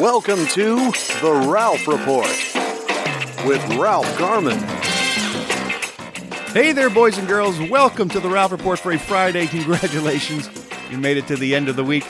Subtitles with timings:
[0.00, 0.76] Welcome to
[1.22, 2.28] The Ralph Report
[3.46, 4.58] with Ralph Garman.
[6.52, 7.58] Hey there, boys and girls.
[7.70, 9.46] Welcome to The Ralph Report for a Friday.
[9.46, 10.50] Congratulations.
[10.90, 12.04] You made it to the end of the week.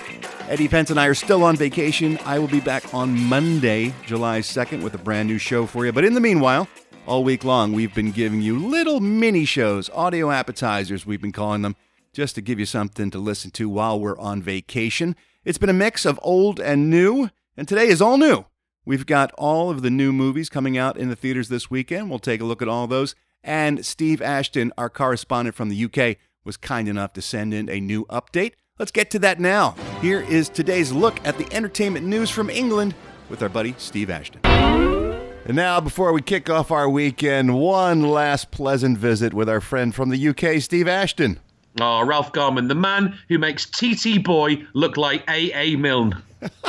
[0.49, 2.19] Eddie Pence and I are still on vacation.
[2.25, 5.93] I will be back on Monday, July 2nd, with a brand new show for you.
[5.93, 6.67] But in the meanwhile,
[7.07, 11.63] all week long, we've been giving you little mini shows, audio appetizers, we've been calling
[11.63, 11.77] them,
[12.13, 15.15] just to give you something to listen to while we're on vacation.
[15.45, 17.31] It's been a mix of old and new.
[17.57, 18.45] And today is all new.
[18.85, 22.11] We've got all of the new movies coming out in the theaters this weekend.
[22.11, 23.15] We'll take a look at all those.
[23.43, 27.81] And Steve Ashton, our correspondent from the UK, was kind enough to send in a
[27.81, 28.53] new update.
[28.79, 29.75] Let's get to that now.
[30.03, 32.95] Here is today's look at the entertainment news from England
[33.31, 34.43] with our buddy Steve Ashton.
[34.45, 39.95] And now, before we kick off our weekend, one last pleasant visit with our friend
[39.95, 41.41] from the UK, Steve Ashton.
[41.81, 45.77] Oh, Ralph Garman, the man who makes TT Boy look like A.A.
[45.77, 46.23] Milne.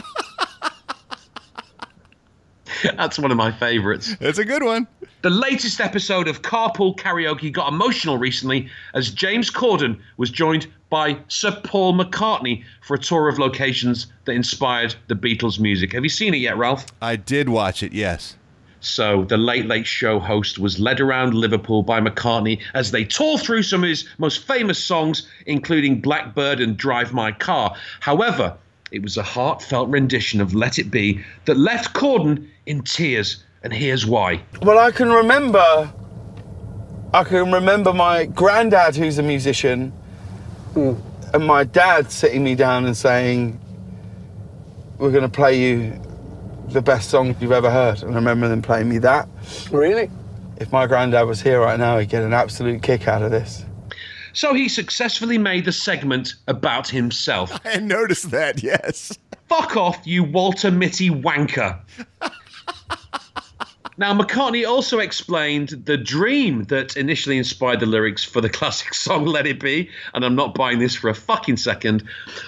[2.84, 4.16] That's one of my favourites.
[4.20, 4.88] It's a good one.
[5.22, 11.18] The latest episode of Carpool Karaoke got emotional recently as James Corden was joined by
[11.28, 15.94] Sir Paul McCartney for a tour of locations that inspired the Beatles' music.
[15.94, 16.86] Have you seen it yet, Ralph?
[17.02, 18.38] I did watch it, yes.
[18.80, 23.40] So the Late Late Show host was led around Liverpool by McCartney as they tore
[23.40, 27.76] through some of his most famous songs, including Blackbird and Drive My Car.
[28.00, 28.56] However,
[28.92, 33.74] it was a heartfelt rendition of Let It Be that left Corden in tears, and
[33.74, 34.42] here's why.
[34.62, 35.92] Well, I can remember.
[37.14, 39.94] I can remember my granddad, who's a musician,
[40.76, 43.60] and my dad sitting me down and saying,
[44.98, 46.00] "We're going to play you
[46.70, 49.28] the best song you've ever heard." And I remember them playing me that.
[49.72, 50.10] Really?
[50.58, 53.64] If my granddad was here right now, he'd get an absolute kick out of this.
[54.38, 57.60] So he successfully made the segment about himself.
[57.66, 59.18] I noticed that, yes.
[59.50, 61.80] Fuck off, you Walter Mitty wanker.
[64.00, 69.26] Now, McCartney also explained the dream that initially inspired the lyrics for the classic song
[69.26, 72.04] Let It Be, and I'm not buying this for a fucking second.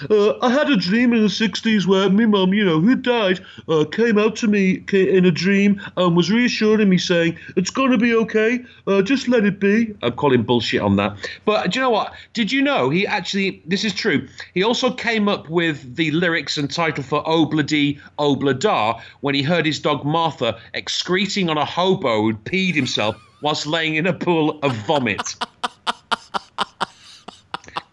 [0.08, 3.44] Uh, I had a dream in the 60s where my mum, you know, who died,
[3.68, 7.90] uh, came out to me in a dream and was reassuring me, saying, It's going
[7.90, 9.92] to be okay, uh, just let it be.
[10.02, 11.16] I'm calling bullshit on that.
[11.44, 12.12] But do you know what?
[12.32, 16.56] Did you know he actually, this is true, he also came up with the lyrics
[16.56, 22.22] and title for Obladi Oblada when he heard his dog Martha excreting on a hobo
[22.22, 25.36] who'd peed himself whilst laying in a pool of vomit.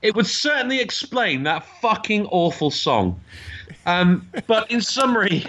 [0.01, 3.19] it would certainly explain that fucking awful song.
[3.85, 5.45] Um, but in summary,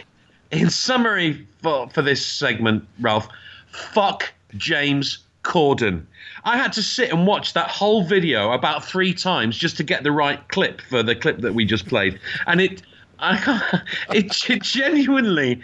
[0.50, 3.28] in summary for, for this segment, Ralph,
[3.72, 6.04] fuck James Corden.
[6.44, 10.02] I had to sit and watch that whole video about three times just to get
[10.02, 12.82] the right clip for the clip that we just played, and it,
[13.18, 15.60] I, it, it genuinely,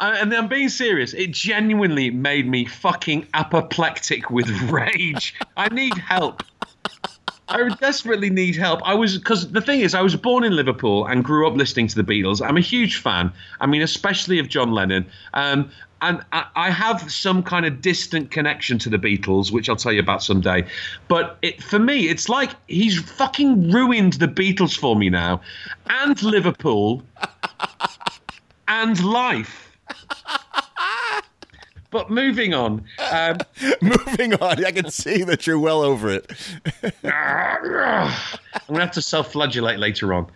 [0.00, 1.12] and I'm being serious.
[1.14, 5.34] It genuinely made me fucking apoplectic with rage.
[5.56, 6.42] I need help.
[7.48, 8.80] I desperately need help.
[8.84, 11.88] I was because the thing is, I was born in Liverpool and grew up listening
[11.88, 12.46] to the Beatles.
[12.46, 13.32] I'm a huge fan.
[13.60, 15.06] I mean, especially of John Lennon.
[15.32, 15.70] Um,
[16.00, 19.92] and I, I have some kind of distant connection to the Beatles, which I'll tell
[19.92, 20.66] you about someday.
[21.08, 25.40] But it, for me, it's like he's fucking ruined the Beatles for me now,
[25.88, 27.02] and Liverpool,
[28.68, 29.67] and life.
[31.90, 32.84] But moving on.
[33.10, 33.38] Um,
[33.80, 34.62] Moving on.
[34.62, 36.30] I can see that you're well over it.
[37.02, 40.26] I'm going to have to self flagellate later on.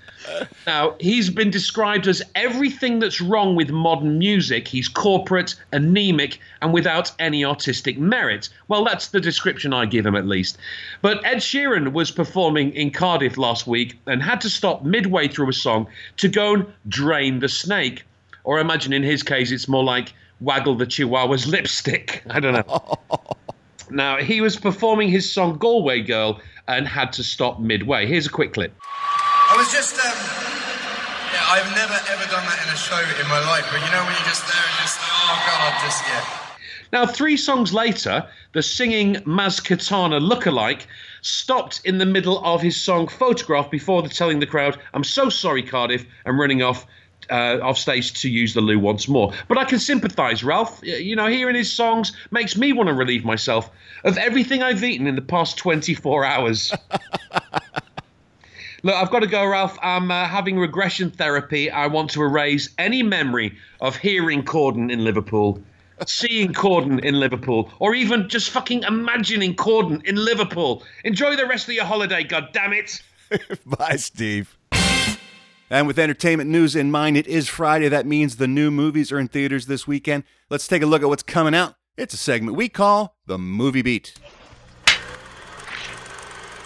[0.66, 4.66] Now, he's been described as everything that's wrong with modern music.
[4.66, 8.48] He's corporate, anemic, and without any artistic merit.
[8.68, 10.56] Well, that's the description I give him, at least.
[11.02, 15.50] But Ed Sheeran was performing in Cardiff last week and had to stop midway through
[15.50, 15.86] a song
[16.18, 18.04] to go and drain the snake.
[18.44, 22.22] Or I imagine in his case, it's more like waggle the chihuahua's lipstick.
[22.30, 22.98] I don't know.
[23.90, 28.06] now, he was performing his song Galway Girl and had to stop midway.
[28.06, 28.72] Here's a quick clip.
[28.82, 30.12] I was just, um,
[31.32, 34.02] yeah, I've never ever done that in a show in my life, but you know
[34.04, 36.42] when you're just there and just, oh god, just, yeah.
[36.92, 40.82] Now, three songs later, the singing Maz Kanata lookalike
[41.22, 45.62] stopped in the middle of his song Photograph before telling the crowd, I'm so sorry,
[45.62, 46.86] Cardiff, I'm running off
[47.30, 49.32] uh, off stage to use the loo once more.
[49.48, 50.80] But I can sympathise, Ralph.
[50.82, 53.70] You know, hearing his songs makes me want to relieve myself
[54.04, 56.72] of everything I've eaten in the past 24 hours.
[58.84, 59.78] Look, I've got to go, Ralph.
[59.80, 61.70] I'm uh, having regression therapy.
[61.70, 65.62] I want to erase any memory of hearing Corden in Liverpool,
[66.06, 70.82] seeing Corden in Liverpool, or even just fucking imagining Corden in Liverpool.
[71.04, 73.02] Enjoy the rest of your holiday, God damn it!
[73.66, 74.58] Bye, Steve.
[75.72, 77.88] And with entertainment news in mind, it is Friday.
[77.88, 80.24] That means the new movies are in theaters this weekend.
[80.50, 81.76] Let's take a look at what's coming out.
[81.96, 84.12] It's a segment we call the Movie Beat.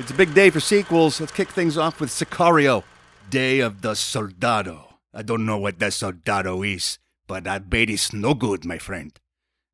[0.00, 1.20] It's a big day for sequels.
[1.20, 2.82] Let's kick things off with Sicario,
[3.30, 4.98] Day of the Soldado.
[5.14, 6.98] I don't know what the Soldado is,
[7.28, 9.16] but that bet is no good, my friend.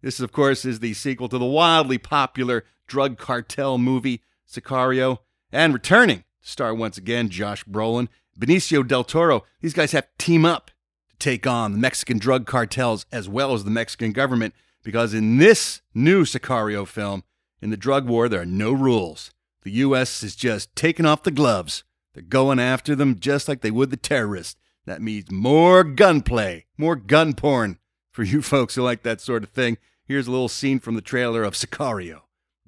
[0.02, 5.20] This, of course, is the sequel to the wildly popular drug cartel movie Sicario,
[5.50, 8.08] and returning star once again Josh Brolin
[8.38, 10.70] Benicio del Toro, these guys have to team up
[11.08, 15.38] to take on the Mexican drug cartels as well as the Mexican government because in
[15.38, 17.24] this new Sicario film,
[17.60, 19.30] in the drug war, there are no rules.
[19.62, 20.22] The U.S.
[20.22, 21.84] is just taking off the gloves.
[22.14, 24.56] They're going after them just like they would the terrorists.
[24.84, 27.78] That means more gunplay, more gun porn.
[28.10, 31.00] For you folks who like that sort of thing, here's a little scene from the
[31.00, 32.22] trailer of Sicario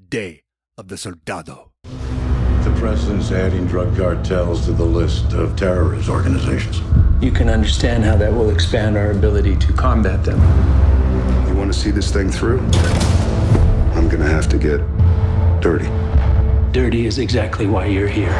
[0.08, 0.44] Day
[0.78, 1.73] of the Soldado.
[2.64, 6.80] The president's adding drug cartels to the list of terrorist organizations.
[7.22, 10.40] You can understand how that will expand our ability to combat them.
[11.46, 12.60] You want to see this thing through?
[13.94, 14.80] I'm gonna have to get
[15.60, 15.88] dirty.
[16.72, 18.32] Dirty is exactly why you're here.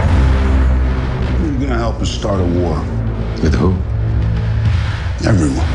[1.42, 2.78] You're gonna help us start a war.
[3.42, 3.72] With who?
[5.28, 5.68] Everyone.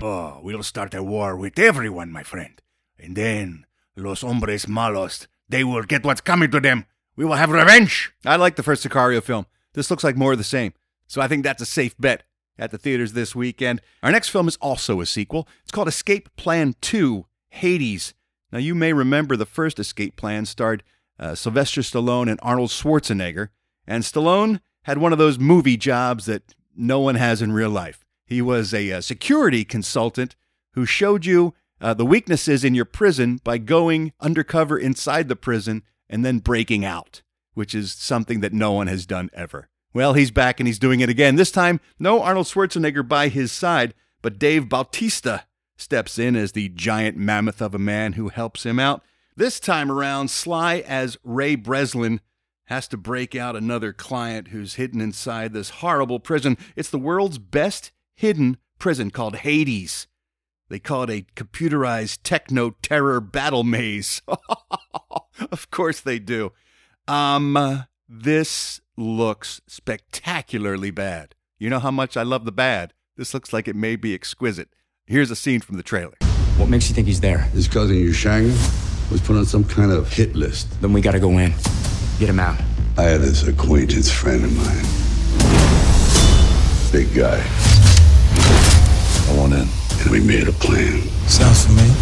[0.00, 2.60] Oh, we'll start a war with everyone, my friend.
[2.98, 3.66] And then,
[3.96, 6.86] los hombres malos, they will get what's coming to them.
[7.18, 8.12] We will have revenge.
[8.24, 9.46] I like the first Sicario film.
[9.74, 10.72] This looks like more of the same.
[11.08, 12.22] So I think that's a safe bet
[12.56, 13.80] at the theaters this weekend.
[14.04, 15.48] Our next film is also a sequel.
[15.64, 18.14] It's called Escape Plan 2 Hades.
[18.52, 20.84] Now, you may remember the first Escape Plan starred
[21.18, 23.48] uh, Sylvester Stallone and Arnold Schwarzenegger.
[23.84, 28.04] And Stallone had one of those movie jobs that no one has in real life.
[28.26, 30.36] He was a, uh security consultant
[30.74, 35.82] who showed you uh, the weaknesses in your prison by going undercover inside the prison
[36.08, 37.22] and then breaking out,
[37.54, 39.68] which is something that no one has done ever.
[39.94, 41.36] Well, he's back and he's doing it again.
[41.36, 45.44] This time, no Arnold Schwarzenegger by his side, but Dave Bautista
[45.76, 49.02] steps in as the giant mammoth of a man who helps him out.
[49.36, 52.20] This time around, Sly as Ray Breslin
[52.66, 56.58] has to break out another client who's hidden inside this horrible prison.
[56.76, 60.06] It's the world's best hidden prison called Hades.
[60.68, 64.20] They call it a computerized techno terror battle maze.
[65.50, 66.52] of course they do.
[67.06, 71.34] Um, uh, this looks spectacularly bad.
[71.58, 72.92] You know how much I love the bad.
[73.16, 74.68] This looks like it may be exquisite.
[75.06, 76.14] Here's a scene from the trailer.
[76.56, 77.38] What makes you think he's there?
[77.38, 78.50] His cousin Yushang
[79.10, 80.68] was put on some kind of hit list.
[80.82, 81.54] Then we gotta go in.
[82.18, 82.60] Get him out.
[82.98, 84.84] I had this acquaintance friend of mine.
[86.92, 87.42] Big guy.
[89.28, 89.77] I want in.
[90.00, 91.02] And we made a plan.
[91.26, 91.92] Sounds familiar.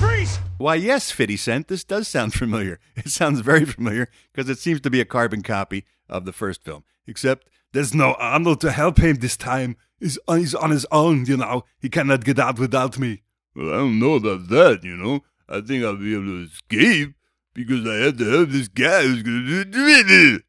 [0.00, 0.38] Freeze!
[0.58, 2.78] Why, yes, 50 Cent, this does sound familiar.
[2.96, 6.62] It sounds very familiar because it seems to be a carbon copy of the first
[6.64, 6.84] film.
[7.06, 9.76] Except there's no Arnold to help him this time.
[9.98, 11.64] He's, he's on his own, you know.
[11.80, 13.22] He cannot get out without me.
[13.56, 15.24] Well, I don't know about that, you know.
[15.48, 17.14] I think I'll be able to escape
[17.54, 20.42] because I have to have this guy who's going to do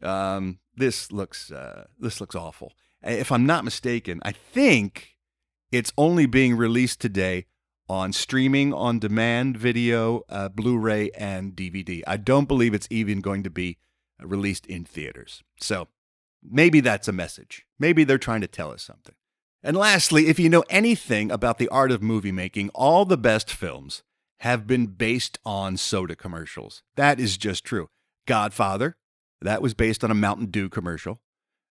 [0.00, 0.06] it.
[0.06, 2.72] Um, this looks uh, this looks awful.
[3.02, 5.15] If I'm not mistaken, I think
[5.72, 7.46] it's only being released today
[7.88, 12.02] on streaming on demand video, uh, Blu ray, and DVD.
[12.06, 13.78] I don't believe it's even going to be
[14.20, 15.42] released in theaters.
[15.60, 15.88] So
[16.42, 17.64] maybe that's a message.
[17.78, 19.14] Maybe they're trying to tell us something.
[19.62, 23.50] And lastly, if you know anything about the art of movie making, all the best
[23.52, 24.02] films
[24.40, 26.82] have been based on soda commercials.
[26.96, 27.88] That is just true.
[28.26, 28.96] Godfather,
[29.40, 31.20] that was based on a Mountain Dew commercial.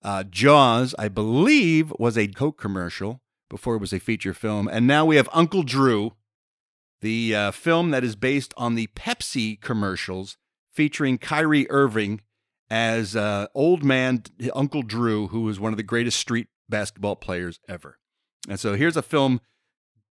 [0.03, 4.67] Uh, Jaws, I believe, was a Coke commercial before it was a feature film.
[4.67, 6.13] And now we have Uncle Drew,
[7.01, 10.37] the uh, film that is based on the Pepsi commercials
[10.71, 12.21] featuring Kyrie Irving
[12.69, 17.59] as uh, old man Uncle Drew, who was one of the greatest street basketball players
[17.67, 17.97] ever.
[18.47, 19.41] And so here's a film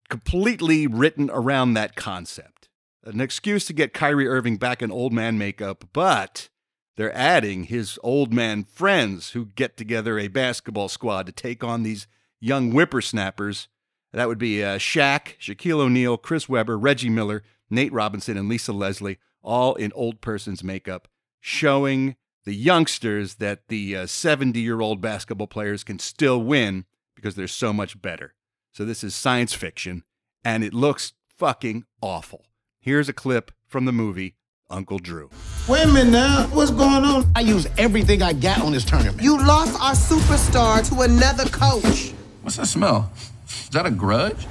[0.09, 2.69] completely written around that concept.
[3.03, 6.49] An excuse to get Kyrie Irving back in old man makeup, but
[6.97, 11.83] they're adding his old man friends who get together a basketball squad to take on
[11.83, 12.07] these
[12.39, 13.67] young whippersnappers.
[14.13, 18.73] That would be uh, Shaq, Shaquille O'Neal, Chris Webber, Reggie Miller, Nate Robinson, and Lisa
[18.73, 21.07] Leslie, all in old person's makeup,
[21.39, 22.15] showing
[22.45, 27.73] the youngsters that the 70 year old basketball players can still win because they're so
[27.73, 28.33] much better.
[28.71, 30.03] So this is science fiction,
[30.43, 32.45] and it looks fucking awful.
[32.79, 34.35] Here's a clip from the movie
[34.69, 35.29] Uncle Drew.
[35.67, 36.47] Wait a minute now.
[36.53, 37.31] What's going on?
[37.35, 39.21] I use everything I got on this tournament.
[39.21, 42.13] You lost our superstar to another coach.
[42.47, 43.11] What's that smell?
[43.45, 44.47] Is that a grudge?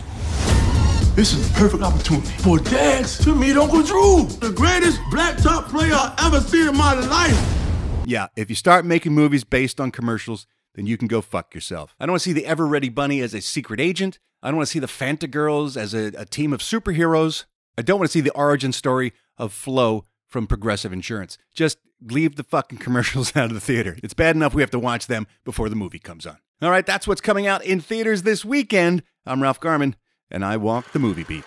[1.15, 5.71] This is the perfect opportunity for Dax to meet Uncle Drew, the greatest black top
[5.71, 7.57] player I ever seen in my life.
[8.05, 11.97] Yeah, if you start making movies based on commercials, then you can go fuck yourself.
[11.99, 14.19] I don't want to see the Ever Ready Bunny as a secret agent.
[14.43, 17.47] I don't want to see the Fanta Girls as a, a team of superheroes.
[17.79, 21.39] I don't want to see the origin story of Flo from Progressive Insurance.
[21.55, 23.97] Just leave the fucking commercials out of the theater.
[24.03, 26.37] It's bad enough we have to watch them before the movie comes on.
[26.63, 29.03] All right, that's what's coming out in theaters this weekend.
[29.27, 29.95] I'm Ralph Garman,
[30.31, 31.45] and I walk the movie beat.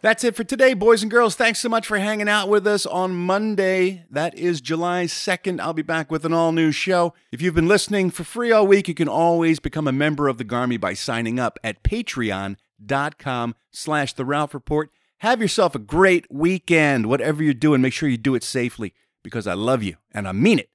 [0.00, 1.34] That's it for today, boys and girls.
[1.34, 4.06] Thanks so much for hanging out with us on Monday.
[4.10, 5.60] That is July 2nd.
[5.60, 7.12] I'll be back with an all new show.
[7.30, 10.38] If you've been listening for free all week, you can always become a member of
[10.38, 14.90] the Garmy by signing up at patreon.com slash the Ralph Report.
[15.18, 17.06] Have yourself a great weekend.
[17.06, 18.94] Whatever you're doing, make sure you do it safely
[19.26, 20.70] because I love you and I mean it.